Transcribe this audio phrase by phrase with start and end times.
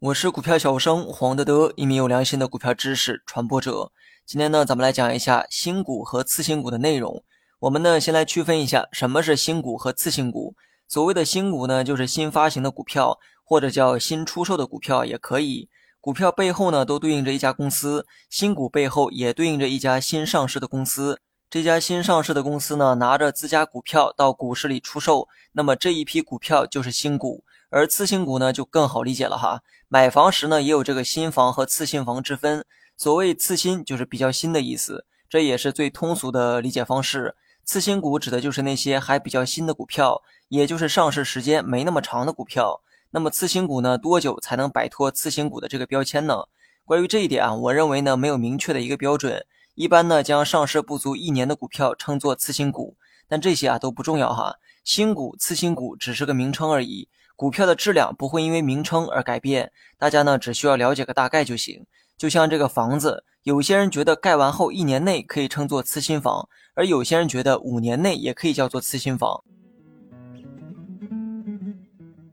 [0.00, 3.92] 我是股票小生黄德德，一名有良心的股票知识传播者。
[4.24, 7.22] 今天呢，咱们来讲一下新股和次新股的内容。
[7.58, 10.54] 我们呢，先来区分一下什么是新股和次新股。
[10.88, 15.68] 所谓的新股呢，就是新发行的股票，或者叫新出售的股票也可以。
[16.00, 21.20] 股票背后呢，都对应着一家公司，新股背后也对应着一家新上市的公司。
[21.48, 27.44] 这家新上市的公司呢，拿着自家股票到股市里出售，那么这一批股票就是新股。
[27.70, 29.62] 而次新股呢，就更好理解了哈。
[29.86, 32.64] 买房时呢，也有这个新房和次新房之分。
[32.96, 37.36] 所谓次新，就是比较新的意思，这也是最通俗的理解方式。
[37.64, 42.80] 次新股指的就是那些还比较新的股票，也就是上市时间没那么长的股票。
[43.10, 46.42] 那么次新股呢，多久才能摆脱次新股的这个标签呢？
[46.84, 49.46] 关于这一点啊，我认为呢，没有明确的一个标准。
[49.76, 52.96] 一般呢，将上市不足一年的股票称作次新股，
[53.28, 54.56] 但这些啊都不重要哈。
[54.82, 59.70] 新股、次新股只是个名称而已，股票的质量不会因为名称而改变。
[59.98, 61.84] 大家呢只需要了解个大概就行。
[62.16, 69.44] 就像这个房子，有些人觉得盖完后一年内可以称作次新房，而有些人觉得五年内也可以叫做次新房。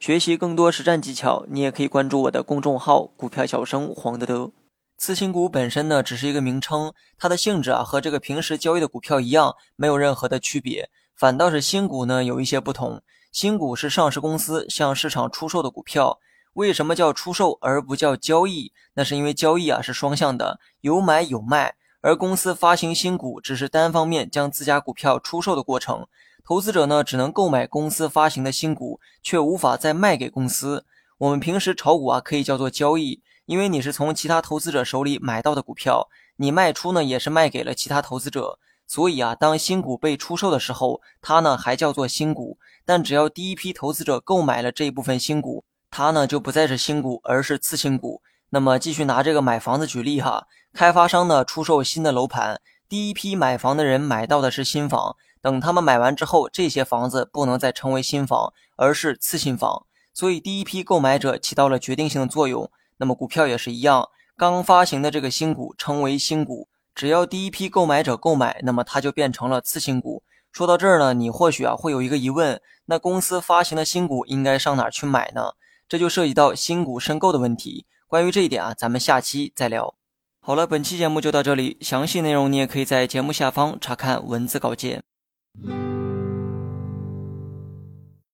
[0.00, 4.52] 学习更多实战技巧，你也可以关注我的公众号“股票小生黄德德”。
[4.98, 10.88] 次新股本身呢，只是一个名称，它的性质啊和这个平时交易的股票一样，没有任何的区别。
[11.14, 13.02] 反倒是新股呢有一些不同。
[13.30, 16.18] 新股是上市公司向市场出售的股票。
[16.54, 18.72] 为什么叫出售而不叫交易？
[18.94, 26.06] 那是因为交易啊是双向的，有买有卖，而公司发行新股只是单方面将自家股票出售的过程。
[26.42, 30.86] 投资者呢只能购买公司发行的新股，却无法再卖给公司。
[31.18, 33.20] 我们平时炒股啊可以叫做交易。
[33.46, 38.58] 因为你是从其他投资者手里买到的股票，你卖出呢也是卖给了其他投资者，
[38.88, 42.58] 所以啊，当新股被出售的时候，它呢还叫做新股。
[42.84, 48.20] 但只要第一批投资者购买了这一部分新股，它呢就不再是新股，而是次新股。
[48.50, 59.86] 那么继续拿这个买房子举例哈，开发商呢出售新的楼盘，第一批买房的人买到的是新房，等他们买完之后，这些房子不能再称为新房，而是次新房。
[60.12, 62.70] 所以第一批购买者起到了决定性的作用。
[62.98, 70.22] 那么股票也是一样，刚发行的这个新股称为新股，只要第一批购买者购买，那么它就变成了次新股。
[70.52, 75.52] 说到这儿呢，你或许啊会有一个疑问：那公司发行的新股应该上哪儿去买呢？
[75.88, 77.86] 这就涉及到新股申购的问题。
[78.06, 79.94] 关于这一点啊，咱们下期再聊。
[80.40, 85.02] 好了，本期节目就到这里，详细内容你也可以在节目下方查看文字稿件。